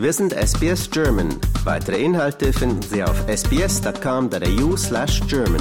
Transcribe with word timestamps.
Wir 0.00 0.14
sind 0.14 0.32
SBS 0.32 0.90
German. 0.90 1.28
Weitere 1.64 2.02
Inhalte 2.02 2.54
finden 2.54 2.80
Sie 2.80 3.04
auf 3.04 3.22
sbs.com.au 3.28 4.74
slash 4.74 5.20
German. 5.28 5.60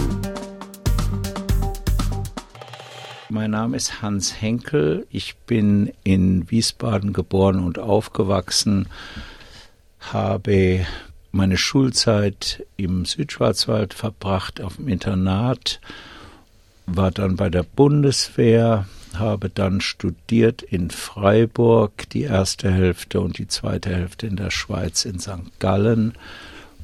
Mein 3.27 3.51
Name 3.51 3.75
ist 3.75 4.01
Hans 4.01 4.41
Henkel. 4.41 5.05
Ich 5.09 5.35
bin 5.39 5.91
in 6.05 6.49
Wiesbaden 6.49 7.11
geboren 7.11 7.61
und 7.65 7.79
aufgewachsen, 7.79 8.87
habe 9.99 10.85
meine 11.33 11.57
Schulzeit 11.57 12.65
im 12.77 13.03
Südschwarzwald 13.03 13.93
verbracht 13.93 14.61
auf 14.61 14.77
dem 14.77 14.87
Internat, 14.87 15.81
war 16.85 17.11
dann 17.11 17.35
bei 17.35 17.49
der 17.49 17.63
Bundeswehr, 17.63 18.87
habe 19.15 19.49
dann 19.49 19.81
studiert 19.81 20.61
in 20.61 20.91
Freiburg 20.91 22.09
die 22.09 22.23
erste 22.23 22.71
Hälfte 22.71 23.21
und 23.21 23.37
die 23.37 23.47
zweite 23.47 23.89
Hälfte 23.89 24.27
in 24.27 24.35
der 24.35 24.51
Schweiz 24.51 25.05
in 25.05 25.19
St. 25.19 25.59
Gallen 25.59 26.13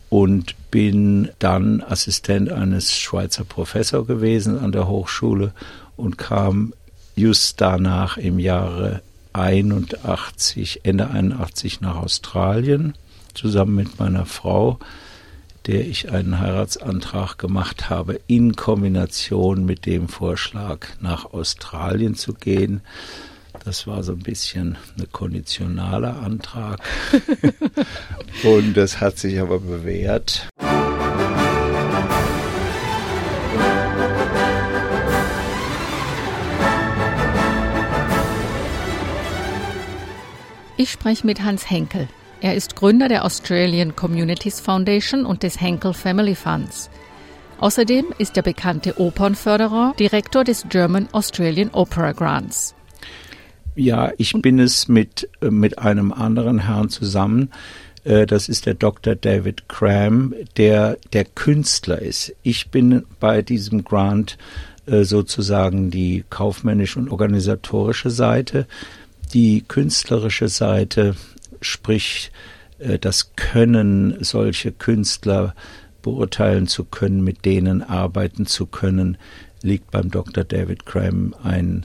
und 0.09 0.55
bin 0.71 1.29
dann 1.39 1.81
Assistent 1.81 2.51
eines 2.51 2.97
Schweizer 2.97 3.43
Professors 3.43 4.07
gewesen 4.07 4.57
an 4.59 4.71
der 4.71 4.87
Hochschule 4.87 5.53
und 5.95 6.17
kam 6.17 6.73
just 7.15 7.61
danach 7.61 8.17
im 8.17 8.39
Jahre 8.39 9.01
81, 9.33 10.81
Ende 10.83 11.09
81 11.09 11.81
nach 11.81 11.97
Australien 11.97 12.93
zusammen 13.33 13.75
mit 13.75 13.99
meiner 13.99 14.25
Frau 14.25 14.79
der 15.67 15.87
ich 15.87 16.11
einen 16.11 16.39
Heiratsantrag 16.39 17.37
gemacht 17.37 17.89
habe, 17.89 18.19
in 18.27 18.55
Kombination 18.55 19.65
mit 19.65 19.85
dem 19.85 20.07
Vorschlag, 20.07 20.87
nach 21.01 21.33
Australien 21.33 22.15
zu 22.15 22.33
gehen. 22.33 22.81
Das 23.63 23.87
war 23.87 24.03
so 24.03 24.11
ein 24.11 24.19
bisschen 24.19 24.77
ein 24.97 25.07
konditionaler 25.11 26.21
Antrag. 26.21 26.79
Und 28.43 28.75
das 28.77 29.01
hat 29.01 29.17
sich 29.17 29.39
aber 29.39 29.59
bewährt. 29.59 30.47
Ich 40.77 40.91
spreche 40.91 41.25
mit 41.25 41.41
Hans 41.41 41.69
Henkel. 41.69 42.07
Er 42.45 42.53
ist 42.53 42.75
Gründer 42.75 43.07
der 43.07 43.25
Australian 43.25 43.95
Communities 43.95 44.59
Foundation 44.59 45.25
und 45.25 45.41
des 45.41 45.59
Henkel 45.59 45.95
Family 45.95 46.35
Funds. 46.35 46.91
Außerdem 47.59 48.05
ist 48.19 48.35
der 48.35 48.43
bekannte 48.43 48.99
Opernförderer 48.99 49.95
Direktor 49.97 50.43
des 50.43 50.63
German 50.69 51.09
Australian 51.11 51.71
Opera 51.71 52.11
Grants. 52.11 52.75
Ja, 53.73 54.11
ich 54.19 54.31
bin 54.33 54.59
es 54.59 54.87
mit, 54.87 55.27
äh, 55.41 55.49
mit 55.49 55.79
einem 55.79 56.13
anderen 56.13 56.59
Herrn 56.59 56.89
zusammen. 56.89 57.49
Äh, 58.03 58.27
das 58.27 58.47
ist 58.47 58.67
der 58.67 58.75
Dr. 58.75 59.15
David 59.15 59.67
Cram, 59.67 60.35
der 60.55 60.99
der 61.13 61.25
Künstler 61.25 61.99
ist. 61.99 62.35
Ich 62.43 62.69
bin 62.69 63.05
bei 63.19 63.41
diesem 63.41 63.83
Grant 63.83 64.37
äh, 64.85 65.03
sozusagen 65.03 65.89
die 65.89 66.23
kaufmännische 66.29 66.99
und 66.99 67.09
organisatorische 67.09 68.11
Seite. 68.11 68.67
Die 69.33 69.63
künstlerische 69.67 70.47
Seite 70.47 71.15
sprich 71.65 72.31
äh, 72.79 72.99
das 72.99 73.35
Können, 73.35 74.23
solche 74.23 74.71
Künstler 74.71 75.55
beurteilen 76.01 76.67
zu 76.67 76.83
können, 76.83 77.23
mit 77.23 77.45
denen 77.45 77.81
arbeiten 77.81 78.45
zu 78.45 78.67
können, 78.67 79.17
liegt 79.61 79.89
beim 79.91 80.11
Dr. 80.11 80.43
David 80.43 80.85
Cram 80.85 81.33
ein 81.41 81.83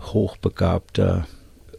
hochbegabter 0.00 1.26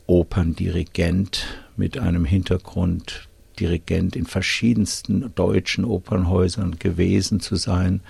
Operndirigent 0.07 1.45
mit 1.75 1.97
einem 1.97 2.25
Hintergrund, 2.25 3.27
Dirigent 3.59 4.15
in 4.15 4.25
verschiedensten 4.25 5.31
deutschen 5.35 5.85
Opernhäusern 5.85 6.79
gewesen 6.79 7.39
zu 7.39 7.55
sein, 7.55 8.01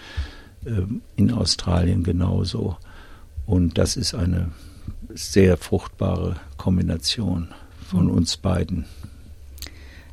ähm, 0.66 1.02
in 1.16 1.32
Australien 1.32 2.04
genauso. 2.04 2.78
Und 3.46 3.78
das 3.78 3.98
ist 3.98 4.14
eine 4.14 4.52
sehr 5.14 5.58
fruchtbare 5.58 6.38
Kombination 6.58 7.50
von 7.86 8.10
uns 8.10 8.38
beiden. 8.38 8.86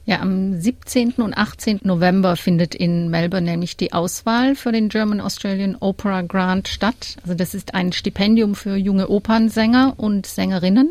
Ja, 0.06 0.21
am 0.21 0.61
17. 0.61 1.15
und 1.19 1.37
18. 1.37 1.81
November 1.84 2.37
findet 2.37 2.75
in 2.75 3.11
Melbourne 3.11 3.47
nämlich 3.47 3.77
die 3.77 3.93
Auswahl 3.93 4.56
für 4.56 4.72
den 4.72 4.88
German 4.88 5.21
Australian 5.21 5.77
Opera 5.78 6.22
Grant 6.22 6.69
statt. 6.69 7.16
Also 7.22 7.34
das 7.34 7.55
ist 7.55 7.75
ein 7.75 7.93
Stipendium 7.93 8.55
für 8.55 8.77
junge 8.77 9.09
Opernsänger 9.09 9.94
und 9.99 10.27
Sängerinnen. 10.27 10.91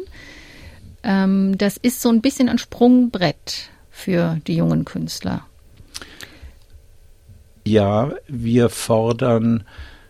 Ähm, 1.03 1.57
das 1.57 1.77
ist 1.77 2.01
so 2.01 2.09
ein 2.09 2.21
bisschen 2.21 2.49
ein 2.49 2.59
Sprungbrett 2.59 3.69
für 3.89 4.39
die 4.47 4.55
jungen 4.55 4.85
Künstler. 4.85 5.45
Ja, 7.65 8.13
wir 8.27 8.69
fordern 8.69 9.63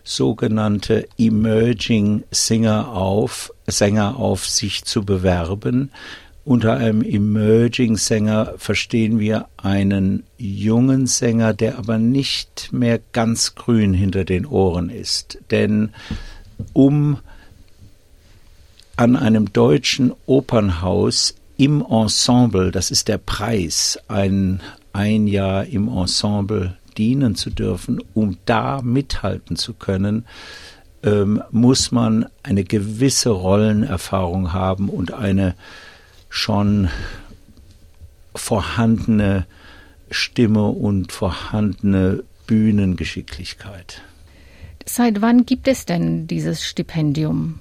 sogenannte 0.04 1.08
Emerging 1.18 2.24
Singer 2.30 2.88
auf, 2.92 3.52
Sänger 3.66 4.16
auf, 4.16 4.46
sich 4.46 4.84
zu 4.84 5.04
bewerben. 5.04 5.90
Unter 6.44 6.76
einem 6.78 7.02
Emerging 7.02 7.96
Sänger 7.96 8.54
verstehen 8.56 9.18
wir 9.18 9.46
einen 9.58 10.24
jungen 10.38 11.06
Sänger, 11.06 11.52
der 11.52 11.78
aber 11.78 11.98
nicht 11.98 12.72
mehr 12.72 12.98
ganz 13.12 13.54
grün 13.54 13.92
hinter 13.92 14.24
den 14.24 14.46
Ohren 14.46 14.88
ist. 14.88 15.38
Denn 15.50 15.90
um 16.72 17.18
an 18.96 19.16
einem 19.16 19.52
deutschen 19.52 20.12
Opernhaus 20.26 21.34
im 21.56 21.84
Ensemble, 21.88 22.70
das 22.70 22.90
ist 22.90 23.08
der 23.08 23.18
Preis, 23.18 23.98
ein, 24.08 24.60
ein 24.94 25.26
Jahr 25.26 25.66
im 25.66 25.88
Ensemble 25.88 26.76
dienen 26.96 27.34
zu 27.34 27.50
dürfen, 27.50 28.02
um 28.14 28.38
da 28.46 28.80
mithalten 28.82 29.56
zu 29.56 29.74
können, 29.74 30.24
ähm, 31.02 31.42
muss 31.50 31.92
man 31.92 32.26
eine 32.42 32.64
gewisse 32.64 33.30
Rollenerfahrung 33.30 34.52
haben 34.52 34.88
und 34.88 35.12
eine 35.12 35.54
schon 36.30 36.88
vorhandene 38.34 39.44
Stimme 40.10 40.68
und 40.68 41.12
vorhandene 41.12 42.24
Bühnengeschicklichkeit. 42.46 44.00
Seit 44.86 45.20
wann 45.20 45.44
gibt 45.44 45.68
es 45.68 45.84
denn 45.84 46.26
dieses 46.26 46.64
Stipendium? 46.64 47.58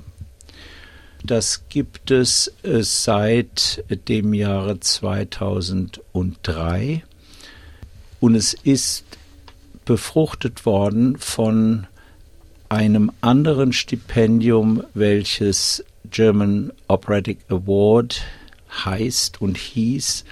Das 1.24 1.68
gibt 1.68 2.12
es 2.12 2.54
äh, 2.64 2.82
seit 2.82 3.84
dem 4.08 4.34
Jahre 4.34 4.80
2003 4.80 7.04
und 8.22 8.36
es 8.36 8.54
ist 8.54 9.04
befruchtet 9.84 10.66
worden 10.66 11.18
von 11.18 11.88
einem 12.70 13.12
anderen 13.22 13.74
Stipendium, 13.74 14.84
welches 14.94 15.84
German 16.10 16.72
Operatic 16.88 17.40
Award 17.50 18.22
heißt 18.70 19.42
und 19.42 19.58
hieß 19.58 20.26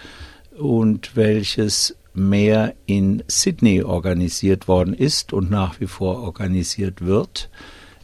und 0.57 1.15
welches 1.15 1.95
mehr 2.13 2.73
in 2.85 3.23
Sydney 3.27 3.83
organisiert 3.83 4.67
worden 4.67 4.93
ist 4.93 5.33
und 5.33 5.51
nach 5.51 5.79
wie 5.79 5.87
vor 5.87 6.21
organisiert 6.23 7.05
wird, 7.05 7.49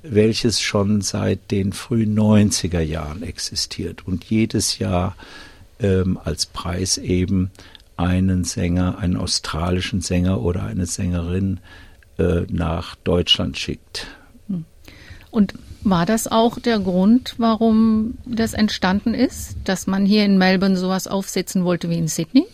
welches 0.04 0.62
schon 0.62 1.02
seit 1.02 1.50
den 1.50 1.74
frühen 1.74 2.18
90er 2.18 2.82
Jahren 2.82 3.24
existiert 3.24 4.06
und 4.06 4.24
jedes 4.26 4.78
Jahr 4.78 5.16
ähm, 5.80 6.20
als 6.24 6.46
Preis 6.46 6.98
eben 6.98 7.50
einen 7.98 8.44
Sänger, 8.44 9.00
einen 9.00 9.18
australischen 9.18 10.02
Sänger 10.02 10.42
oder 10.42 10.64
eine 10.64 10.86
Sängerin 10.86 11.60
äh, 12.18 12.42
nach 12.50 12.96
Deutschland 12.96 13.58
schickt. 13.58 14.08
Und 15.32 15.56
war 15.84 16.06
das 16.06 16.28
auch 16.28 16.60
der 16.60 16.80
Grund, 16.80 17.36
warum 17.38 18.18
das 18.26 18.53
entstanden 18.53 19.14
ist, 19.14 19.56
dass 19.64 19.88
man 19.88 20.06
hier 20.06 20.26
in 20.26 20.38
Melbourne 20.38 20.78
sowas 20.78 21.08
aufsetzen 21.08 21.66
wollte 21.66 21.90
wie 21.90 21.97
in 21.97 22.08
Sydney? 22.08 22.46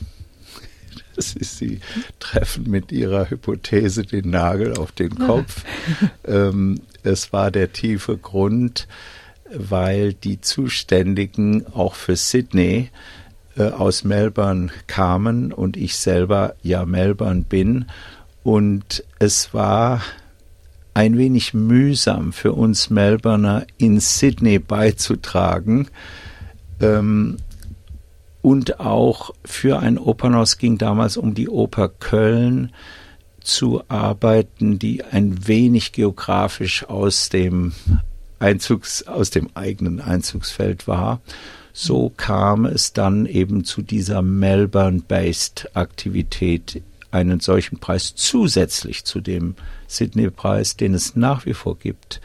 Das 1.16 1.34
ist, 1.34 1.58
Sie 1.58 1.82
treffen 2.20 2.70
mit 2.70 2.92
Ihrer 2.92 3.30
Hypothese 3.30 4.04
den 4.04 4.30
Nagel 4.30 4.78
auf 4.78 4.92
den 4.92 5.16
Kopf. 5.16 5.64
ähm, 6.26 6.80
es 7.04 7.34
war 7.34 7.52
der 7.52 7.74
tiefe 7.74 8.18
Grund, 8.18 8.88
weil 9.52 10.14
die 10.14 10.40
Zuständigen 10.40 11.66
auch 11.74 11.96
für 11.96 12.16
Sydney 12.16 12.90
äh, 13.58 13.64
aus 13.64 14.04
Melbourne 14.04 14.70
kamen 14.88 15.52
und 15.52 15.76
ich 15.76 15.98
selber 15.98 16.56
ja 16.62 16.86
Melbourne 16.86 17.44
bin. 17.48 17.86
Und 18.44 19.04
es 19.20 19.54
war 19.54 20.02
ein 21.00 21.18
wenig 21.18 21.54
mühsam 21.54 22.34
für 22.34 22.52
uns 22.52 22.90
Melbourner 22.90 23.66
in 23.78 24.02
Sydney 24.02 24.60
beizutragen. 24.60 25.88
Ähm, 26.82 27.38
und 28.42 28.82
auch 28.82 29.34
für 29.46 29.80
ein 29.80 29.98
Opernhaus 29.98 30.58
ging 30.58 30.78
damals 30.78 31.16
um 31.16 31.36
die 31.36 31.48
Oper 31.48 31.88
Köln 31.88 32.74
zu 33.40 33.82
arbeiten, 33.88 34.78
die 34.78 35.06
ein 35.06 35.48
wenig 35.48 35.94
geografisch 35.94 36.84
aus 36.84 37.30
dem 37.30 37.72
Einzugs, 38.40 39.04
aus 39.04 39.30
dem 39.30 39.52
eigenen 39.54 40.02
Einzugsfeld 40.02 40.86
war, 40.86 41.22
So 41.72 42.12
kam 42.18 42.66
es 42.66 42.92
dann 42.92 43.26
eben 43.26 43.64
zu 43.64 43.82
dieser 43.82 44.22
Melbourne-based 44.22 45.78
Aktivität, 45.78 46.82
einen 47.12 47.40
solchen 47.40 47.80
Preis 47.80 48.14
zusätzlich 48.16 49.06
zu 49.06 49.22
dem 49.22 49.56
Sydney-Preis, 49.88 50.78
den 50.78 50.94
es 50.94 51.16
nach 51.16 51.46
wie 51.46 51.54
vor 51.54 51.78
gibt, 51.78 52.22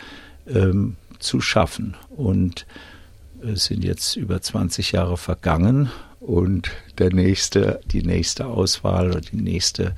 ähm, 0.46 0.96
zu 1.18 1.40
schaffen. 1.40 1.96
Und 2.10 2.66
es 3.40 3.66
sind 3.66 3.84
jetzt 3.84 4.16
über 4.16 4.40
20 4.40 4.92
Jahre 4.92 5.16
vergangen 5.16 5.90
und 6.20 6.70
der 6.98 7.12
nächste, 7.12 7.80
die 7.86 8.02
nächste 8.02 8.46
Auswahl 8.46 9.10
oder 9.10 9.20
die 9.20 9.36
nächste, 9.36 9.94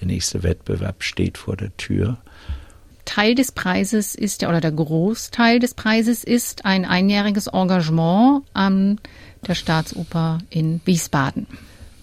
der 0.00 0.06
nächste 0.06 0.42
Wettbewerb 0.42 1.02
steht 1.02 1.38
vor 1.38 1.56
der 1.56 1.76
Tür. 1.76 2.18
Teil 3.04 3.34
des 3.34 3.52
Preises 3.52 4.14
ist 4.14 4.42
ja, 4.42 4.48
oder 4.48 4.60
der 4.60 4.72
Großteil 4.72 5.58
des 5.58 5.74
Preises 5.74 6.24
ist 6.24 6.64
ein 6.64 6.84
einjähriges 6.84 7.48
Engagement 7.48 8.42
an 8.54 8.98
der 9.46 9.54
Staatsoper 9.54 10.38
in 10.50 10.80
Wiesbaden. 10.84 11.46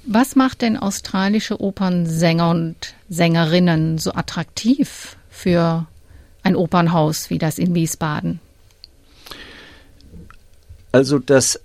Was 0.03 0.35
macht 0.35 0.61
denn 0.61 0.77
australische 0.77 1.61
Opernsänger 1.61 2.49
und 2.49 2.95
Sängerinnen 3.09 3.97
so 3.97 4.13
attraktiv 4.13 5.15
für 5.29 5.87
ein 6.43 6.55
Opernhaus 6.55 7.29
wie 7.29 7.37
das 7.37 7.59
in 7.59 7.75
Wiesbaden? 7.75 8.39
Also 10.91 11.19
das 11.19 11.59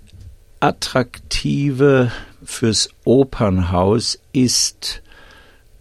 Attraktive 0.59 2.11
fürs 2.43 2.89
Opernhaus 3.03 4.19
ist 4.33 5.01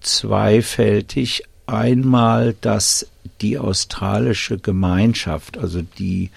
zweifältig. 0.00 1.44
Einmal, 1.66 2.54
dass 2.60 3.06
die 3.40 3.58
australische 3.58 4.58
Gemeinschaft, 4.58 5.58
also 5.58 5.82
die, 5.82 6.30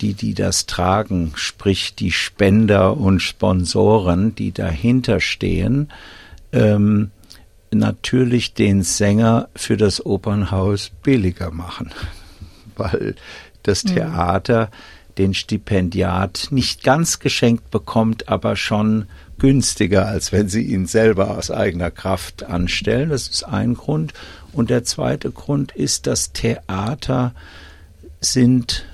die, 0.00 0.14
die 0.14 0.34
das 0.34 0.66
tragen, 0.66 1.32
sprich 1.34 1.94
die 1.94 2.12
Spender 2.12 2.96
und 2.96 3.20
Sponsoren, 3.20 4.34
die 4.34 4.52
dahinter 4.52 5.20
stehen, 5.20 5.90
ähm, 6.52 7.10
natürlich 7.70 8.54
den 8.54 8.82
Sänger 8.82 9.48
für 9.54 9.76
das 9.76 10.04
Opernhaus 10.04 10.90
billiger 11.02 11.50
machen, 11.50 11.90
weil 12.76 13.14
das 13.62 13.84
mhm. 13.84 13.94
Theater 13.94 14.70
den 15.18 15.34
Stipendiat 15.34 16.48
nicht 16.50 16.82
ganz 16.82 17.18
geschenkt 17.18 17.70
bekommt, 17.70 18.28
aber 18.28 18.56
schon 18.56 19.06
günstiger, 19.38 20.06
als 20.06 20.32
wenn 20.32 20.48
sie 20.48 20.62
ihn 20.62 20.86
selber 20.86 21.36
aus 21.36 21.50
eigener 21.50 21.90
Kraft 21.90 22.44
anstellen. 22.44 23.10
Das 23.10 23.28
ist 23.28 23.42
ein 23.42 23.74
Grund. 23.74 24.12
Und 24.52 24.70
der 24.70 24.84
zweite 24.84 25.30
Grund 25.30 25.72
ist, 25.72 26.06
dass 26.06 26.32
Theater 26.32 27.34
sind 28.20 28.84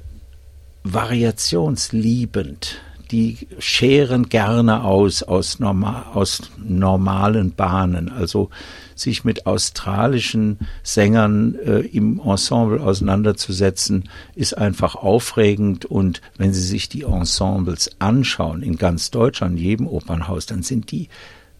variationsliebend. 0.92 2.80
Die 3.10 3.46
scheren 3.60 4.28
gerne 4.28 4.84
aus 4.84 5.22
aus, 5.22 5.60
normal, 5.60 6.06
aus 6.12 6.42
normalen 6.58 7.52
Bahnen. 7.52 8.10
Also 8.10 8.50
sich 8.96 9.22
mit 9.24 9.46
australischen 9.46 10.58
Sängern 10.82 11.54
äh, 11.54 11.80
im 11.80 12.20
Ensemble 12.20 12.80
auseinanderzusetzen, 12.80 14.08
ist 14.34 14.58
einfach 14.58 14.96
aufregend. 14.96 15.84
Und 15.84 16.20
wenn 16.36 16.52
Sie 16.52 16.62
sich 16.62 16.88
die 16.88 17.02
Ensembles 17.02 17.92
anschauen 18.00 18.62
in 18.62 18.76
ganz 18.76 19.12
Deutschland, 19.12 19.58
in 19.58 19.64
jedem 19.64 19.86
Opernhaus, 19.86 20.46
dann 20.46 20.64
sind 20.64 20.90
die 20.90 21.08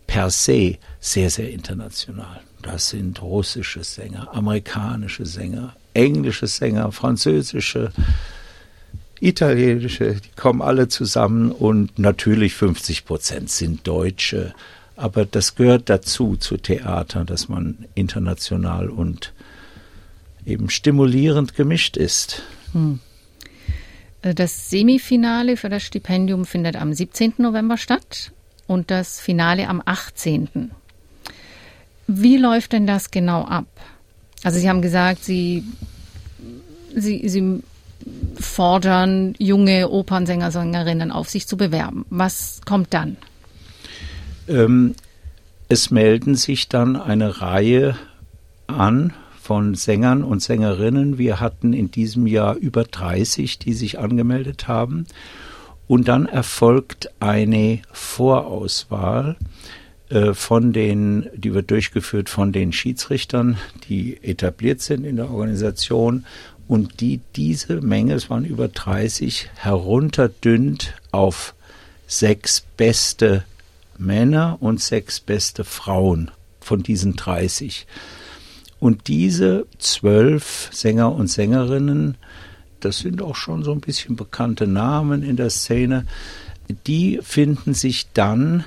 per 0.09 0.31
se 0.31 0.79
sehr, 0.99 1.31
sehr 1.31 1.51
international. 1.53 2.41
Das 2.63 2.89
sind 2.89 3.23
russische 3.23 3.85
Sänger, 3.85 4.35
amerikanische 4.35 5.27
Sänger, 5.27 5.77
englische 5.95 6.47
Sänger, 6.47 6.91
französische, 6.91 7.93
italienische, 9.21 10.15
die 10.15 10.37
kommen 10.37 10.63
alle 10.63 10.89
zusammen 10.89 11.51
und 11.51 11.99
natürlich 11.99 12.55
50 12.55 13.05
Prozent 13.05 13.51
sind 13.51 13.87
Deutsche. 13.87 14.55
Aber 14.97 15.27
das 15.27 15.55
gehört 15.55 15.91
dazu, 15.91 16.37
zu 16.37 16.57
Theater, 16.57 17.25
dass 17.25 17.49
man 17.49 17.87
international 17.95 18.89
und 18.89 19.33
eben 20.47 20.71
stimulierend 20.71 21.55
gemischt 21.55 21.97
ist. 21.97 22.43
Hm. 22.73 23.01
Das 24.23 24.71
Semifinale 24.71 25.57
für 25.57 25.69
das 25.69 25.83
Stipendium 25.83 26.47
findet 26.47 26.77
am 26.77 26.93
17. 26.93 27.35
November 27.39 27.77
statt 27.77 28.33
und 28.67 28.91
das 28.91 29.21
Finale 29.21 29.69
am 29.69 29.83
18. 29.85 30.73
Wie 32.09 32.37
läuft 32.37 32.73
denn 32.73 32.87
das 32.87 33.11
genau 33.11 33.43
ab? 33.43 33.67
Also 34.43 34.59
Sie 34.59 34.69
haben 34.69 34.83
gesagt, 34.83 35.25
Sie, 35.25 35.65
Sie, 36.95 37.29
Sie 37.29 37.63
fordern 38.39 39.35
junge 39.39 39.91
Opernsänger, 39.91 40.51
Sängerinnen 40.51 41.11
auf, 41.11 41.29
sich 41.29 41.47
zu 41.47 41.57
bewerben. 41.57 42.05
Was 42.11 42.61
kommt 42.65 42.95
dann? 42.95 43.17
Ähm, 44.49 44.95
es 45.69 45.91
melden 45.91 46.35
sich 46.35 46.69
dann 46.69 46.97
eine 46.97 47.41
Reihe 47.41 47.97
an 48.67 49.13
von 49.41 49.75
Sängern 49.75 50.23
und 50.23 50.43
Sängerinnen. 50.43 51.19
Wir 51.19 51.41
hatten 51.41 51.73
in 51.73 51.91
diesem 51.91 52.27
Jahr 52.27 52.57
über 52.57 52.85
30, 52.85 53.59
die 53.59 53.75
sich 53.75 53.99
angemeldet 53.99 54.69
haben. 54.69 55.07
Und 55.89 56.09
dann 56.09 56.27
erfolgt 56.27 57.11
eine 57.21 57.81
Vorauswahl 57.93 59.37
äh, 60.09 60.35
von 60.35 60.73
den, 60.73 61.29
die 61.35 61.55
wird 61.55 61.71
durchgeführt 61.71 62.29
von 62.29 62.53
den 62.53 62.73
Schiedsrichtern, 62.73 63.57
die 63.89 64.23
etabliert 64.23 64.81
sind 64.81 65.05
in 65.05 65.17
der 65.17 65.31
Organisation 65.31 66.25
und 66.69 67.01
die 67.01 67.21
diese 67.37 67.81
Menge, 67.81 68.15
es 68.15 68.31
waren 68.31 68.45
über 68.45 68.69
30, 68.69 69.51
herunterdünnt 69.57 70.95
auf 71.13 71.55
sechs 72.07 72.65
beste 72.77 73.45
Männer 73.99 74.59
und 74.61 74.81
sechs 74.81 75.21
beste 75.21 75.65
Frauen 75.65 76.31
von 76.61 76.83
diesen 76.83 77.17
30. 77.17 77.87
Und 78.79 79.09
diese 79.09 79.67
zwölf 79.79 80.69
Sänger 80.73 81.13
und 81.13 81.29
Sängerinnen, 81.29 82.17
das 82.81 82.99
sind 82.99 83.23
auch 83.23 83.37
schon 83.37 83.63
so 83.63 83.73
ein 83.73 83.81
bisschen 83.81 84.17
bekannte 84.17 84.67
Namen 84.67 85.23
in 85.23 85.37
der 85.37 85.51
Szene, 85.51 86.07
die 86.87 87.21
finden 87.23 87.75
sich 87.75 88.09
dann 88.13 88.65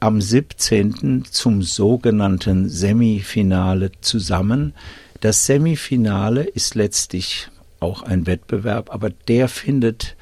am 0.00 0.20
17. 0.20 1.24
zum 1.30 1.62
sogenannten 1.62 2.68
Semifinale 2.68 3.92
zusammen. 4.00 4.74
Das 5.20 5.44
Semifinale 5.44 6.44
ist 6.44 6.74
letztlich 6.74 7.48
auch 7.78 8.02
ein 8.02 8.26
Wettbewerb, 8.26 8.92
aber 8.92 9.10
der 9.10 9.48
findet 9.48 10.16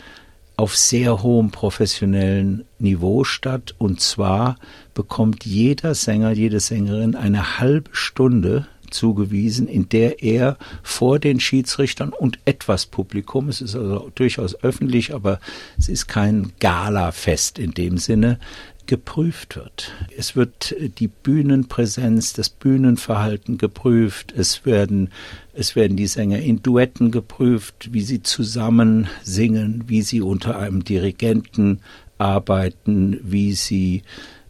auf 0.56 0.76
sehr 0.76 1.22
hohem 1.22 1.52
professionellen 1.52 2.64
Niveau 2.80 3.22
statt. 3.22 3.76
Und 3.78 4.00
zwar 4.00 4.58
bekommt 4.94 5.44
jeder 5.44 5.94
Sänger, 5.94 6.32
jede 6.32 6.58
Sängerin 6.58 7.14
eine 7.14 7.60
halbe 7.60 7.90
Stunde 7.92 8.66
zugewiesen, 8.90 9.68
in 9.68 9.88
der 9.88 10.22
er 10.22 10.56
vor 10.82 11.20
den 11.20 11.38
Schiedsrichtern 11.38 12.12
und 12.12 12.40
etwas 12.44 12.86
Publikum, 12.86 13.48
es 13.48 13.60
ist 13.60 13.76
also 13.76 14.10
durchaus 14.14 14.62
öffentlich, 14.64 15.14
aber 15.14 15.40
es 15.78 15.88
ist 15.88 16.08
kein 16.08 16.52
Galafest 16.58 17.58
in 17.58 17.72
dem 17.72 17.98
Sinne, 17.98 18.40
geprüft 18.88 19.54
wird. 19.54 19.92
Es 20.16 20.34
wird 20.34 20.74
die 20.98 21.06
Bühnenpräsenz, 21.06 22.32
das 22.32 22.48
Bühnenverhalten 22.48 23.58
geprüft. 23.58 24.32
Es 24.36 24.66
werden, 24.66 25.10
es 25.52 25.76
werden 25.76 25.96
die 25.96 26.08
Sänger 26.08 26.40
in 26.40 26.62
Duetten 26.62 27.12
geprüft, 27.12 27.92
wie 27.92 28.00
sie 28.00 28.22
zusammen 28.22 29.06
singen, 29.22 29.84
wie 29.86 30.02
sie 30.02 30.22
unter 30.22 30.58
einem 30.58 30.82
Dirigenten 30.82 31.80
arbeiten, 32.16 33.20
wie 33.22 33.52
sie 33.52 34.02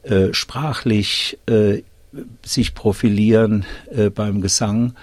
äh, 0.04 0.32
sprachlich 0.32 1.38
äh, 1.46 1.82
sich 2.42 2.74
profilieren 2.74 3.66
äh, 3.90 4.08
beim 4.08 4.40
Gesang. 4.40 4.94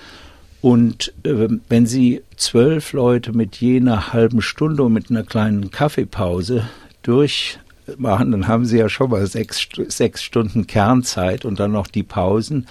Und 0.61 1.13
äh, 1.23 1.49
wenn 1.69 1.85
Sie 1.85 2.23
zwölf 2.37 2.93
Leute 2.93 3.33
mit 3.33 3.57
jener 3.57 4.13
halben 4.13 4.41
Stunde 4.41 4.81
und 4.81 4.93
mit 4.93 5.11
einer 5.11 5.21
kleinen 5.21 5.69
Kaffeepause 5.69 6.67
durch 7.03 7.59
machen, 7.97 8.31
dann 8.31 8.47
haben 8.47 8.65
Sie 8.65 8.77
ja 8.77 8.89
schon 8.89 9.09
mal 9.09 9.25
sechs, 9.27 9.67
sechs 9.87 10.23
Stunden 10.23 10.67
Kernzeit 10.67 11.45
und 11.45 11.59
dann 11.59 11.71
noch 11.71 11.87
die 11.87 12.03
Pausen. 12.03 12.67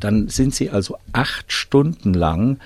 Dann 0.00 0.28
sind 0.28 0.54
Sie 0.54 0.70
also 0.70 0.96
acht 1.12 1.52
Stunden 1.52 2.14
lang 2.14 2.58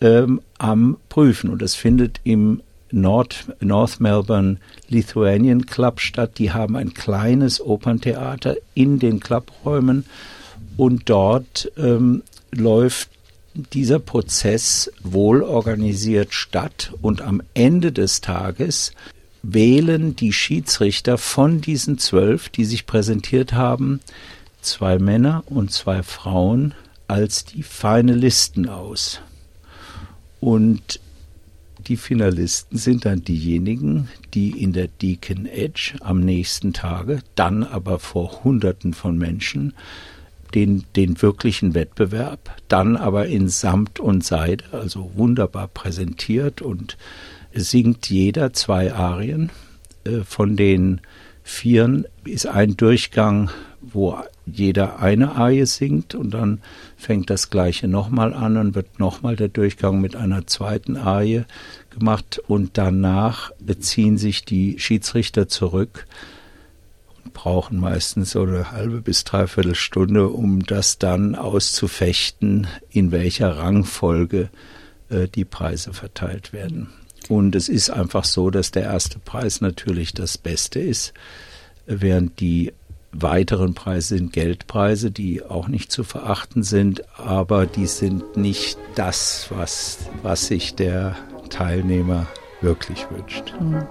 ähm, 0.00 0.40
am 0.58 0.96
Prüfen. 1.08 1.50
Und 1.50 1.62
das 1.62 1.74
findet 1.74 2.20
im 2.24 2.62
Nord, 2.90 3.46
North 3.60 4.00
Melbourne 4.00 4.58
Lithuanian 4.88 5.66
Club 5.66 6.00
statt. 6.00 6.38
Die 6.38 6.52
haben 6.52 6.76
ein 6.76 6.94
kleines 6.94 7.60
Operntheater 7.60 8.56
in 8.74 8.98
den 8.98 9.20
Clubräumen 9.20 10.06
und 10.76 11.08
dort 11.10 11.70
ähm, 11.76 12.22
läuft 12.52 13.10
dieser 13.72 13.98
Prozess 13.98 14.90
wohl 15.02 15.42
organisiert 15.42 16.32
statt 16.32 16.92
und 17.02 17.20
am 17.20 17.42
Ende 17.54 17.92
des 17.92 18.20
Tages 18.20 18.92
wählen 19.42 20.16
die 20.16 20.32
Schiedsrichter 20.32 21.18
von 21.18 21.60
diesen 21.60 21.98
zwölf, 21.98 22.48
die 22.48 22.64
sich 22.64 22.86
präsentiert 22.86 23.52
haben, 23.52 24.00
zwei 24.60 24.98
Männer 24.98 25.44
und 25.46 25.72
zwei 25.72 26.02
Frauen 26.02 26.74
als 27.06 27.44
die 27.44 27.62
Finalisten 27.62 28.68
aus. 28.68 29.20
Und 30.40 31.00
die 31.86 31.96
Finalisten 31.96 32.76
sind 32.76 33.06
dann 33.06 33.24
diejenigen, 33.24 34.08
die 34.34 34.50
in 34.50 34.72
der 34.72 34.88
Deacon 34.88 35.46
Edge 35.46 35.94
am 36.00 36.20
nächsten 36.20 36.72
Tage, 36.72 37.20
dann 37.34 37.64
aber 37.64 37.98
vor 37.98 38.44
Hunderten 38.44 38.92
von 38.92 39.16
Menschen, 39.16 39.72
den, 40.54 40.84
den 40.96 41.20
wirklichen 41.20 41.74
Wettbewerb, 41.74 42.56
dann 42.68 42.96
aber 42.96 43.26
in 43.26 43.48
Samt 43.48 44.00
und 44.00 44.24
Seide, 44.24 44.64
also 44.72 45.10
wunderbar 45.14 45.68
präsentiert 45.68 46.62
und 46.62 46.96
singt 47.60 48.08
jeder 48.10 48.52
zwei 48.52 48.92
Arien. 48.92 49.50
Äh, 50.04 50.20
von 50.24 50.56
den 50.56 51.00
Vieren 51.42 52.06
ist 52.24 52.46
ein 52.46 52.76
Durchgang, 52.76 53.50
wo 53.80 54.18
jeder 54.44 55.00
eine 55.00 55.36
Arie 55.36 55.64
singt 55.66 56.14
und 56.14 56.32
dann 56.32 56.60
fängt 56.96 57.30
das 57.30 57.50
gleiche 57.50 57.88
nochmal 57.88 58.34
an 58.34 58.56
und 58.56 58.74
wird 58.74 58.98
nochmal 58.98 59.36
der 59.36 59.48
Durchgang 59.48 60.00
mit 60.00 60.16
einer 60.16 60.46
zweiten 60.46 60.96
Arie 60.96 61.44
gemacht 61.90 62.40
und 62.46 62.76
danach 62.76 63.50
beziehen 63.60 64.18
sich 64.18 64.44
die 64.44 64.78
Schiedsrichter 64.78 65.48
zurück 65.48 66.06
und 67.24 67.32
brauchen 67.34 67.78
meistens 67.78 68.32
so 68.32 68.42
eine 68.42 68.72
halbe 68.72 69.00
bis 69.00 69.24
dreiviertel 69.24 69.74
Stunde, 69.74 70.28
um 70.28 70.64
das 70.64 70.98
dann 70.98 71.34
auszufechten, 71.34 72.66
in 72.90 73.10
welcher 73.10 73.56
Rangfolge 73.56 74.50
äh, 75.08 75.28
die 75.28 75.44
Preise 75.44 75.92
verteilt 75.92 76.52
werden. 76.52 76.88
Und 77.28 77.54
es 77.54 77.68
ist 77.68 77.90
einfach 77.90 78.24
so, 78.24 78.50
dass 78.50 78.70
der 78.70 78.84
erste 78.84 79.18
Preis 79.18 79.60
natürlich 79.60 80.14
das 80.14 80.38
Beste 80.38 80.80
ist, 80.80 81.12
während 81.86 82.40
die 82.40 82.72
weiteren 83.12 83.74
Preise 83.74 84.16
sind 84.16 84.32
Geldpreise, 84.32 85.10
die 85.10 85.42
auch 85.42 85.68
nicht 85.68 85.90
zu 85.90 86.04
verachten 86.04 86.62
sind, 86.62 87.02
aber 87.18 87.66
die 87.66 87.86
sind 87.86 88.36
nicht 88.36 88.78
das, 88.94 89.46
was, 89.50 89.98
was 90.22 90.46
sich 90.46 90.74
der 90.74 91.16
Teilnehmer 91.48 92.26
wirklich 92.60 93.06
wünscht. 93.10 93.54
Mhm. 93.60 93.86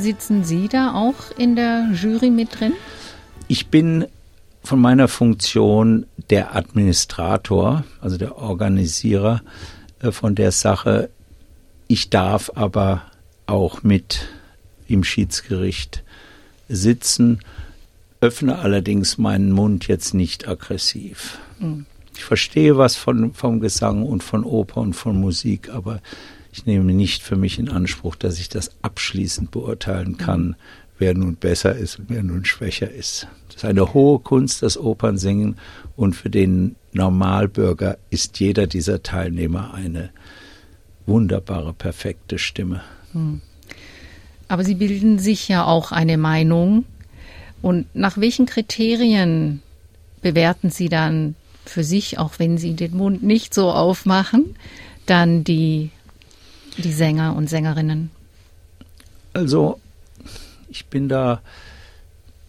Sitzen 0.00 0.44
Sie 0.44 0.68
da 0.68 0.94
auch 0.94 1.36
in 1.36 1.56
der 1.56 1.90
Jury 1.92 2.30
mit 2.30 2.58
drin? 2.58 2.72
Ich 3.48 3.66
bin 3.66 4.06
von 4.62 4.80
meiner 4.80 5.08
Funktion 5.08 6.06
der 6.30 6.56
Administrator, 6.56 7.84
also 8.00 8.16
der 8.16 8.38
Organisierer 8.38 9.42
äh, 10.00 10.10
von 10.10 10.34
der 10.34 10.52
Sache. 10.52 11.10
Ich 11.86 12.08
darf 12.08 12.50
aber 12.54 13.02
auch 13.44 13.82
mit 13.82 14.28
im 14.88 15.04
Schiedsgericht 15.04 16.02
sitzen, 16.68 17.40
öffne 18.22 18.58
allerdings 18.58 19.18
meinen 19.18 19.52
Mund 19.52 19.86
jetzt 19.86 20.14
nicht 20.14 20.48
aggressiv. 20.48 21.38
Mhm. 21.58 21.84
Ich 22.16 22.24
verstehe 22.24 22.78
was 22.78 22.96
von, 22.96 23.34
vom 23.34 23.60
Gesang 23.60 24.02
und 24.02 24.22
von 24.22 24.44
Oper 24.44 24.80
und 24.80 24.94
von 24.94 25.20
Musik, 25.20 25.68
aber 25.68 26.00
ich 26.52 26.66
nehme 26.66 26.92
nicht 26.92 27.22
für 27.22 27.36
mich 27.36 27.58
in 27.58 27.68
Anspruch, 27.68 28.16
dass 28.16 28.38
ich 28.38 28.48
das 28.48 28.72
abschließend 28.82 29.50
beurteilen 29.50 30.16
kann, 30.16 30.56
wer 30.98 31.14
nun 31.14 31.36
besser 31.36 31.74
ist 31.74 31.98
und 31.98 32.10
wer 32.10 32.22
nun 32.22 32.44
schwächer 32.44 32.90
ist. 32.90 33.26
Das 33.48 33.56
ist 33.56 33.64
eine 33.64 33.94
hohe 33.94 34.18
Kunst, 34.18 34.62
das 34.62 34.76
Opernsingen, 34.76 35.56
und 35.96 36.14
für 36.14 36.30
den 36.30 36.76
Normalbürger 36.92 37.98
ist 38.10 38.40
jeder 38.40 38.66
dieser 38.66 39.02
Teilnehmer 39.02 39.74
eine 39.74 40.10
wunderbare, 41.06 41.72
perfekte 41.72 42.38
Stimme. 42.38 42.82
Hm. 43.12 43.40
Aber 44.48 44.64
Sie 44.64 44.74
bilden 44.74 45.18
sich 45.18 45.48
ja 45.48 45.64
auch 45.64 45.92
eine 45.92 46.18
Meinung. 46.18 46.84
Und 47.62 47.86
nach 47.94 48.18
welchen 48.18 48.46
Kriterien 48.46 49.62
bewerten 50.22 50.70
Sie 50.70 50.88
dann 50.88 51.36
für 51.64 51.84
sich, 51.84 52.18
auch 52.18 52.38
wenn 52.38 52.58
Sie 52.58 52.74
den 52.74 52.96
Mund 52.96 53.22
nicht 53.22 53.54
so 53.54 53.70
aufmachen, 53.70 54.56
dann 55.06 55.44
die 55.44 55.90
die 56.78 56.92
Sänger 56.92 57.36
und 57.36 57.48
Sängerinnen? 57.48 58.10
Also, 59.32 59.80
ich 60.68 60.86
bin 60.86 61.08
da 61.08 61.40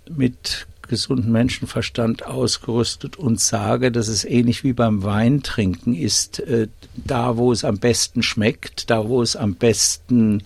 mit 0.09 0.67
gesundem 0.87 1.31
Menschenverstand 1.31 2.25
ausgerüstet 2.25 3.15
und 3.15 3.39
sage, 3.39 3.91
dass 3.91 4.09
es 4.09 4.25
ähnlich 4.25 4.63
wie 4.63 4.73
beim 4.73 5.03
Weintrinken 5.03 5.95
ist, 5.95 6.39
äh, 6.41 6.67
da 6.95 7.37
wo 7.37 7.51
es 7.51 7.63
am 7.63 7.77
besten 7.77 8.23
schmeckt, 8.23 8.89
da 8.89 9.07
wo 9.07 9.21
es 9.21 9.37
am 9.37 9.55
besten 9.55 10.43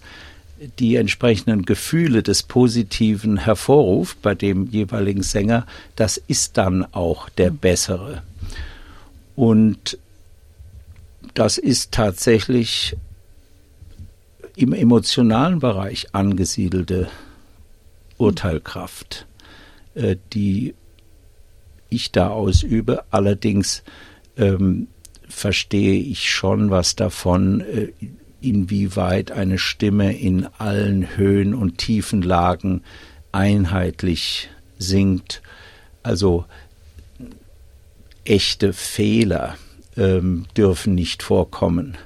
die 0.80 0.96
entsprechenden 0.96 1.66
Gefühle 1.66 2.24
des 2.24 2.44
Positiven 2.44 3.38
hervorruft 3.38 4.22
bei 4.22 4.36
dem 4.36 4.68
jeweiligen 4.68 5.24
Sänger, 5.24 5.66
das 5.96 6.18
ist 6.28 6.58
dann 6.58 6.86
auch 6.94 7.30
der 7.30 7.50
bessere. 7.50 8.22
Und 9.36 9.98
das 11.34 11.58
ist 11.58 11.92
tatsächlich 11.92 12.96
im 14.56 14.74
emotionalen 14.74 15.60
Bereich 15.60 16.08
angesiedelte 16.14 17.10
Urteilkraft, 18.18 19.28
äh, 19.96 20.16
die 20.34 20.76
ich 21.90 22.12
da 22.12 22.30
ausübe. 22.30 23.04
Allerdings 23.12 23.84
ähm, 24.38 24.88
verstehe 25.28 25.96
ich 26.00 26.30
schon 26.32 26.70
was 26.70 26.96
davon, 26.96 27.62
äh, 27.62 27.90
inwieweit 28.42 29.32
eine 29.32 29.58
Stimme 29.58 30.18
in 30.18 30.48
allen 30.58 31.18
Höhen 31.18 31.54
und 31.54 31.78
Tiefenlagen 31.78 32.84
einheitlich 33.32 34.50
singt. 34.78 35.42
Also 36.04 36.46
echte 38.24 38.74
Fehler 38.74 39.58
ähm, 39.98 40.46
dürfen 40.56 40.96
nicht 40.96 41.24
vorkommen. 41.24 41.98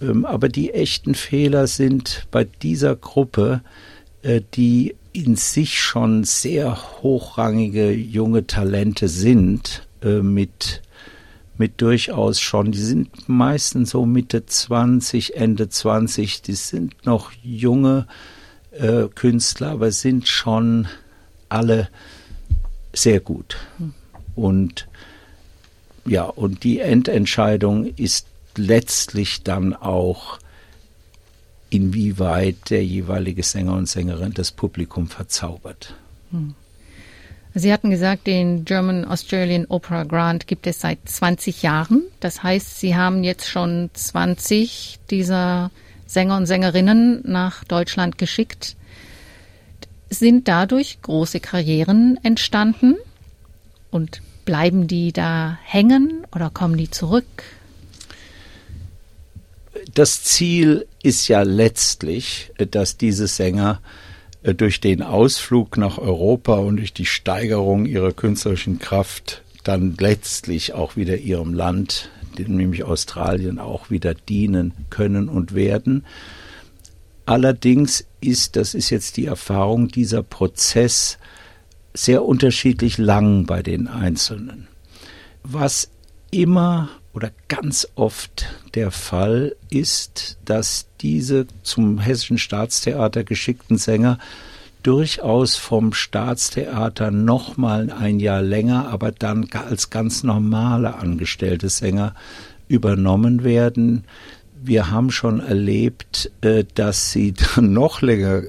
Ähm, 0.00 0.24
aber 0.24 0.48
die 0.48 0.72
echten 0.72 1.14
Fehler 1.14 1.66
sind 1.66 2.26
bei 2.30 2.44
dieser 2.44 2.96
Gruppe, 2.96 3.62
äh, 4.22 4.40
die 4.54 4.94
in 5.12 5.36
sich 5.36 5.80
schon 5.80 6.24
sehr 6.24 7.02
hochrangige 7.02 7.90
junge 7.92 8.46
Talente 8.46 9.08
sind, 9.08 9.86
äh, 10.02 10.20
mit, 10.20 10.82
mit 11.56 11.80
durchaus 11.80 12.40
schon, 12.40 12.72
die 12.72 12.78
sind 12.78 13.28
meistens 13.28 13.90
so 13.90 14.06
Mitte 14.06 14.46
20, 14.46 15.36
Ende 15.36 15.68
20, 15.68 16.42
die 16.42 16.54
sind 16.54 17.04
noch 17.04 17.32
junge 17.42 18.06
äh, 18.70 19.08
Künstler, 19.14 19.70
aber 19.72 19.90
sind 19.90 20.28
schon 20.28 20.86
alle 21.48 21.88
sehr 22.92 23.20
gut. 23.20 23.56
Hm. 23.78 23.94
Und 24.36 24.86
ja, 26.06 26.24
und 26.24 26.64
die 26.64 26.78
Endentscheidung 26.80 27.86
ist 27.96 28.26
letztlich 28.58 29.42
dann 29.42 29.74
auch, 29.74 30.38
inwieweit 31.70 32.70
der 32.70 32.84
jeweilige 32.84 33.42
Sänger 33.42 33.74
und 33.74 33.88
Sängerin 33.88 34.32
das 34.34 34.52
Publikum 34.52 35.08
verzaubert. 35.08 35.94
Hm. 36.30 36.54
Sie 37.54 37.72
hatten 37.72 37.90
gesagt, 37.90 38.26
den 38.26 38.64
German 38.64 39.04
Australian 39.04 39.66
Opera 39.68 40.04
Grant 40.04 40.46
gibt 40.46 40.66
es 40.66 40.80
seit 40.80 40.98
20 41.04 41.62
Jahren. 41.62 42.04
Das 42.20 42.42
heißt, 42.42 42.78
Sie 42.78 42.94
haben 42.94 43.24
jetzt 43.24 43.48
schon 43.48 43.90
20 43.94 45.00
dieser 45.10 45.70
Sänger 46.06 46.36
und 46.36 46.46
Sängerinnen 46.46 47.22
nach 47.24 47.64
Deutschland 47.64 48.16
geschickt. 48.16 48.76
Sind 50.10 50.46
dadurch 50.46 51.02
große 51.02 51.40
Karrieren 51.40 52.18
entstanden? 52.22 52.96
Und 53.90 54.22
bleiben 54.44 54.86
die 54.86 55.12
da 55.12 55.58
hängen 55.64 56.26
oder 56.34 56.50
kommen 56.50 56.76
die 56.76 56.90
zurück? 56.90 57.26
Das 59.94 60.22
Ziel 60.22 60.86
ist 61.02 61.28
ja 61.28 61.42
letztlich, 61.42 62.52
dass 62.70 62.96
diese 62.96 63.26
Sänger 63.26 63.80
äh, 64.42 64.54
durch 64.54 64.80
den 64.80 65.02
Ausflug 65.02 65.76
nach 65.76 65.98
Europa 65.98 66.54
und 66.54 66.76
durch 66.76 66.92
die 66.92 67.06
Steigerung 67.06 67.86
ihrer 67.86 68.12
künstlerischen 68.12 68.78
Kraft 68.78 69.42
dann 69.64 69.96
letztlich 69.98 70.72
auch 70.72 70.96
wieder 70.96 71.18
ihrem 71.18 71.54
Land, 71.54 72.10
nämlich 72.38 72.84
Australien, 72.84 73.58
auch 73.58 73.90
wieder 73.90 74.14
dienen 74.14 74.72
können 74.90 75.28
und 75.28 75.54
werden. 75.54 76.04
Allerdings 77.26 78.06
ist, 78.20 78.56
das 78.56 78.74
ist 78.74 78.90
jetzt 78.90 79.16
die 79.16 79.26
Erfahrung, 79.26 79.88
dieser 79.88 80.22
Prozess 80.22 81.18
sehr 81.92 82.24
unterschiedlich 82.24 82.96
lang 82.96 83.44
bei 83.44 83.62
den 83.62 83.88
Einzelnen. 83.88 84.68
Was 85.42 85.90
immer 86.30 86.88
oder 87.12 87.30
ganz 87.48 87.88
oft 87.94 88.46
der 88.74 88.90
Fall 88.90 89.56
ist, 89.70 90.38
dass 90.44 90.86
diese 91.00 91.46
zum 91.62 91.98
Hessischen 91.98 92.38
Staatstheater 92.38 93.24
geschickten 93.24 93.76
Sänger 93.78 94.18
durchaus 94.82 95.56
vom 95.56 95.92
Staatstheater 95.92 97.10
noch 97.10 97.56
mal 97.56 97.90
ein 97.90 98.20
Jahr 98.20 98.42
länger, 98.42 98.88
aber 98.88 99.12
dann 99.12 99.48
als 99.52 99.90
ganz 99.90 100.22
normale 100.22 100.94
angestellte 100.94 101.68
Sänger 101.68 102.14
übernommen 102.68 103.44
werden. 103.44 104.04
Wir 104.60 104.90
haben 104.90 105.10
schon 105.10 105.40
erlebt, 105.40 106.30
äh, 106.40 106.64
dass 106.74 107.12
sie 107.12 107.32
dann 107.32 107.72
noch 107.72 108.02
länger 108.02 108.42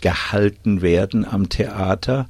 gehalten 0.00 0.82
werden 0.82 1.24
am 1.24 1.48
Theater. 1.48 2.28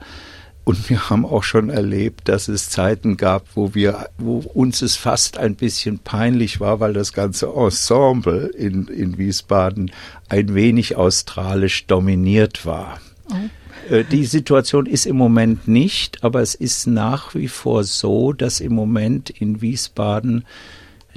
Und 0.67 0.91
wir 0.91 1.11
haben 1.11 1.25
auch 1.25 1.45
schon 1.45 1.71
erlebt, 1.71 2.29
dass 2.29 2.49
es 2.49 2.71
Zeiten 2.71 3.17
gab, 3.17 3.55
wo 3.55 3.77
wir, 3.77 4.09
wo 4.19 4.39
uns 4.39 4.83
es 4.83 4.97
fast 4.97 5.39
ein 5.39 5.55
bisschen 5.55 6.01
peinlich 6.01 6.59
war, 6.59 6.81
weil 6.81 6.93
das 6.93 7.13
ganze 7.13 7.47
Ensemble 7.47 8.49
in, 8.49 8.89
in 8.89 9.17
Wiesbaden 9.17 9.93
ein 10.29 10.57
wenig 10.57 10.97
australisch 10.97 11.87
dominiert 11.87 12.67
war. 12.67 13.01
Oh. 13.31 13.95
Äh, 13.95 14.03
die 14.11 14.25
Situation 14.25 14.87
ist 14.87 15.07
im 15.07 15.15
Moment 15.15 15.69
nicht, 15.69 16.25
aber 16.25 16.43
es 16.43 16.57
ist 16.57 16.89
nach 16.89 17.37
wie 17.37 17.47
vor 17.47 17.85
so, 17.85 18.33
dass 18.33 18.59
im 18.59 18.73
Moment 18.73 19.31
in 19.31 19.61
Wiesbaden 19.61 20.45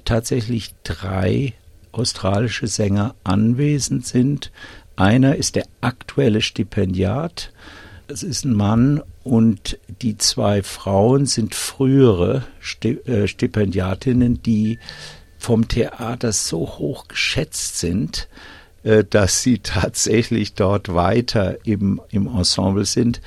tatsächlich 0.06 0.76
drei 0.84 1.56
australische 1.92 2.68
Sänger 2.68 3.16
anwesend 3.24 4.06
sind. 4.06 4.52
Einer 4.96 5.38
ist 5.38 5.56
der 5.56 5.66
aktuelle 5.82 6.42
Stipendiat. 6.42 7.52
Es 8.12 8.24
ist 8.24 8.44
ein 8.44 8.56
Mann 8.56 9.04
und 9.24 9.78
die 10.02 10.18
zwei 10.18 10.64
Frauen 10.64 11.28
sind 11.28 11.54
frühere 11.54 12.44
äh, 12.82 13.28
Stipendiatinnen, 13.28 14.42
die 14.42 14.80
vom 15.38 15.68
Theater 15.68 16.32
so 16.32 16.62
hoch 16.80 17.08
geschätzt 17.08 17.78
sind, 17.78 18.28
äh, 18.82 19.04
dass 19.08 19.44
sie 19.44 19.60
tatsächlich 19.64 20.56
dort 20.56 20.92
weiter 20.92 21.64
im, 21.68 22.02
im 22.10 22.26
Ensemble 22.26 22.86
sind. 22.86 23.22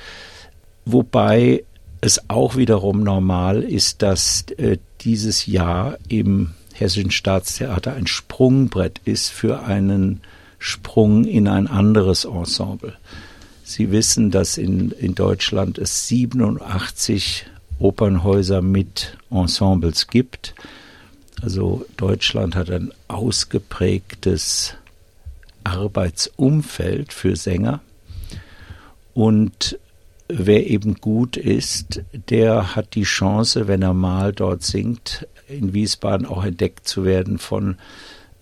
Wobei 0.83 1.63
es 2.01 2.29
auch 2.29 2.57
wiederum 2.57 3.03
normal 3.03 3.63
ist, 3.63 4.01
dass 4.01 4.43
äh, 4.57 4.79
dieses 4.99 5.45
Jahr 5.45 5.97
im 6.09 6.55
Hessischen 6.73 7.11
Staatstheater 7.11 7.93
ein 7.93 8.07
Sprungbrett 8.07 8.99
ist 9.05 9.29
für 9.29 9.63
einen 9.63 10.19
Sprung 10.59 11.23
in 11.23 11.47
ein 11.47 11.67
anderes 11.67 12.25
Ensemble. 12.25 12.97
Sie 13.73 13.89
wissen, 13.89 14.29
dass 14.29 14.59
in, 14.59 14.91
in 14.91 15.15
Deutschland 15.15 15.79
es 15.79 16.07
87 16.07 17.47
Opernhäuser 17.79 18.61
mit 18.61 19.17
Ensembles 19.31 20.05
gibt. 20.05 20.53
Also 21.41 21.83
Deutschland 21.97 22.55
hat 22.55 22.69
ein 22.69 22.91
ausgeprägtes 23.07 24.75
Arbeitsumfeld 25.63 27.13
für 27.13 27.35
Sänger. 27.35 27.81
Und 29.15 29.79
wer 30.27 30.67
eben 30.67 30.93
gut 30.93 31.35
ist, 31.35 32.03
der 32.29 32.75
hat 32.75 32.93
die 32.93 33.05
Chance, 33.05 33.67
wenn 33.67 33.81
er 33.81 33.95
mal 33.95 34.33
dort 34.33 34.61
singt, 34.61 35.27
in 35.47 35.73
Wiesbaden 35.73 36.27
auch 36.27 36.45
entdeckt 36.45 36.87
zu 36.87 37.05
werden 37.05 37.39
von 37.39 37.77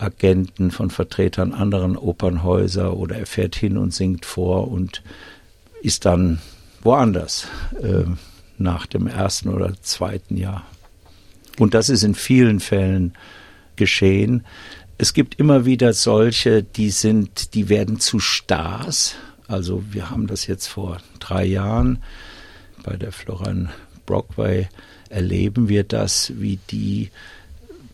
Agenten, 0.01 0.71
von 0.71 0.89
Vertretern 0.89 1.53
anderen 1.53 1.97
Opernhäuser 1.97 2.97
oder 2.97 3.17
er 3.17 3.25
fährt 3.25 3.55
hin 3.55 3.77
und 3.77 3.93
singt 3.93 4.25
vor 4.25 4.69
und 4.69 5.03
ist 5.81 6.05
dann 6.05 6.39
woanders 6.81 7.47
äh, 7.81 8.03
nach 8.57 8.85
dem 8.85 9.07
ersten 9.07 9.49
oder 9.49 9.73
zweiten 9.81 10.37
Jahr. 10.37 10.65
Und 11.59 11.73
das 11.73 11.89
ist 11.89 12.03
in 12.03 12.15
vielen 12.15 12.59
Fällen 12.59 13.13
geschehen. 13.75 14.45
Es 14.97 15.13
gibt 15.13 15.39
immer 15.39 15.65
wieder 15.65 15.93
solche, 15.93 16.63
die 16.63 16.91
sind, 16.91 17.53
die 17.53 17.69
werden 17.69 17.99
zu 17.99 18.19
Stars. 18.19 19.15
Also 19.47 19.83
wir 19.91 20.09
haben 20.09 20.27
das 20.27 20.47
jetzt 20.47 20.67
vor 20.67 20.97
drei 21.19 21.45
Jahren 21.45 22.01
bei 22.83 22.95
der 22.97 23.11
Florian 23.11 23.69
Brockway 24.05 24.67
erleben 25.09 25.69
wir 25.69 25.83
das, 25.83 26.33
wie 26.35 26.57
die 26.69 27.11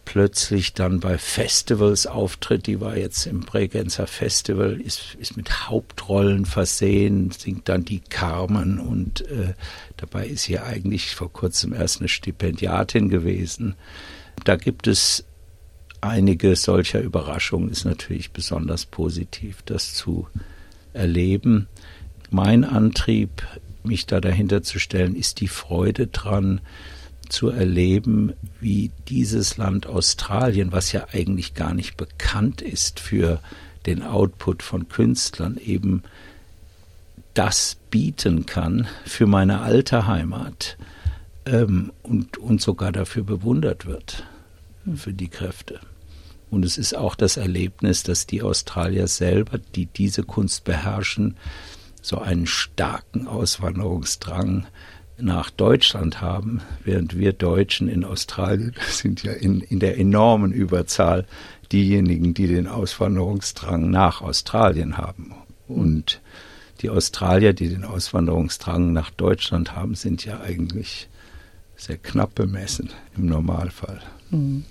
plötzlich 0.07 0.73
dann 0.73 1.01
bei 1.01 1.17
Festivals 1.17 2.07
auftritt. 2.07 2.65
Die 2.65 2.79
war 2.79 2.95
jetzt 2.95 3.25
im 3.25 3.41
Bregenzer 3.41 4.07
Festival, 4.07 4.79
ist, 4.79 5.15
ist 5.19 5.35
mit 5.35 5.67
Hauptrollen 5.67 6.45
versehen, 6.45 7.31
singt 7.31 7.67
dann 7.67 7.83
die 7.83 7.99
Carmen 7.99 8.79
und 8.79 9.29
äh, 9.29 9.53
dabei 9.97 10.27
ist 10.27 10.43
sie 10.43 10.59
eigentlich 10.59 11.13
vor 11.13 11.31
kurzem 11.33 11.73
erst 11.73 11.99
eine 11.99 12.07
Stipendiatin 12.07 13.09
gewesen. 13.09 13.75
Da 14.45 14.55
gibt 14.55 14.87
es 14.87 15.25
einige 15.99 16.55
solcher 16.55 17.01
Überraschungen, 17.01 17.69
ist 17.69 17.83
natürlich 17.83 18.31
besonders 18.31 18.85
positiv, 18.85 19.61
das 19.65 19.93
zu 19.93 20.29
erleben. 20.93 21.67
Mein 22.29 22.63
Antrieb, 22.63 23.45
mich 23.83 24.05
da 24.05 24.21
dahinter 24.21 24.63
zu 24.63 24.79
stellen, 24.79 25.17
ist 25.17 25.41
die 25.41 25.49
Freude 25.49 26.07
dran, 26.07 26.61
zu 27.29 27.49
erleben, 27.49 28.33
wie 28.59 28.91
dieses 29.07 29.57
Land 29.57 29.87
Australien, 29.87 30.71
was 30.71 30.91
ja 30.91 31.07
eigentlich 31.11 31.53
gar 31.53 31.73
nicht 31.73 31.97
bekannt 31.97 32.61
ist 32.61 32.99
für 32.99 33.39
den 33.85 34.03
Output 34.03 34.63
von 34.63 34.89
Künstlern, 34.89 35.57
eben 35.57 36.03
das 37.33 37.77
bieten 37.91 38.45
kann 38.45 38.87
für 39.05 39.27
meine 39.27 39.61
alte 39.61 40.07
Heimat 40.07 40.77
ähm, 41.45 41.91
und, 42.03 42.37
und 42.37 42.61
sogar 42.61 42.91
dafür 42.91 43.23
bewundert 43.23 43.85
wird, 43.85 44.25
für 44.95 45.13
die 45.13 45.29
Kräfte. 45.29 45.79
Und 46.49 46.65
es 46.65 46.77
ist 46.77 46.95
auch 46.95 47.15
das 47.15 47.37
Erlebnis, 47.37 48.03
dass 48.03 48.25
die 48.25 48.41
Australier 48.41 49.07
selber, 49.07 49.59
die 49.75 49.85
diese 49.85 50.23
Kunst 50.23 50.63
beherrschen, 50.63 51.35
so 52.01 52.19
einen 52.19 52.47
starken 52.47 53.27
Auswanderungsdrang 53.27 54.65
nach 55.17 55.49
Deutschland 55.49 56.21
haben, 56.21 56.61
während 56.83 57.17
wir 57.17 57.33
Deutschen 57.33 57.87
in 57.87 58.03
Australien 58.03 58.73
sind 58.89 59.23
ja 59.23 59.33
in, 59.33 59.61
in 59.61 59.79
der 59.79 59.97
enormen 59.97 60.51
Überzahl 60.51 61.25
diejenigen, 61.71 62.33
die 62.33 62.47
den 62.47 62.67
Auswanderungsdrang 62.67 63.89
nach 63.89 64.21
Australien 64.21 64.97
haben. 64.97 65.33
Und 65.67 66.21
die 66.81 66.89
Australier, 66.89 67.53
die 67.53 67.69
den 67.69 67.83
Auswanderungsdrang 67.83 68.93
nach 68.93 69.09
Deutschland 69.09 69.75
haben, 69.75 69.95
sind 69.95 70.23
ja 70.23 70.39
eigentlich 70.39 71.09
sehr 71.75 71.97
knapp 71.97 72.35
bemessen 72.35 72.89
im 73.17 73.25
Normalfall. 73.25 74.01
Hm. 74.29 74.63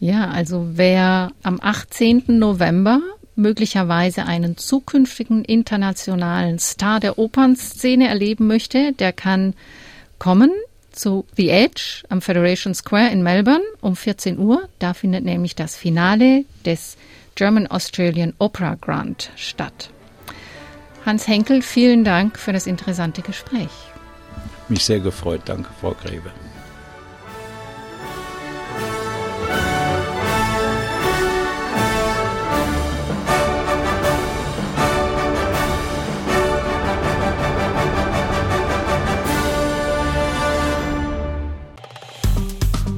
Ja, 0.00 0.28
also 0.30 0.70
wer 0.74 1.32
am 1.42 1.60
18. 1.62 2.24
November 2.26 3.00
möglicherweise 3.36 4.26
einen 4.26 4.56
zukünftigen 4.56 5.44
internationalen 5.44 6.58
Star 6.58 7.00
der 7.00 7.18
Opernszene 7.18 8.08
erleben 8.08 8.46
möchte, 8.46 8.92
der 8.92 9.12
kann 9.12 9.54
kommen 10.18 10.50
zu 10.92 11.26
The 11.36 11.50
Edge 11.50 12.04
am 12.08 12.20
Federation 12.20 12.74
Square 12.74 13.10
in 13.10 13.22
Melbourne 13.22 13.64
um 13.80 13.96
14 13.96 14.38
Uhr. 14.38 14.68
Da 14.78 14.94
findet 14.94 15.24
nämlich 15.24 15.54
das 15.54 15.76
Finale 15.76 16.44
des 16.64 16.96
German 17.34 17.66
Australian 17.66 18.32
Opera 18.38 18.76
Grant 18.80 19.30
statt. 19.36 19.90
Hans 21.04 21.28
Henkel, 21.28 21.62
vielen 21.62 22.04
Dank 22.04 22.38
für 22.38 22.52
das 22.52 22.66
interessante 22.66 23.22
Gespräch. 23.22 23.70
Mich 24.68 24.84
sehr 24.84 25.00
gefreut. 25.00 25.42
Danke, 25.44 25.68
Frau 25.80 25.94
Greve. 26.00 26.30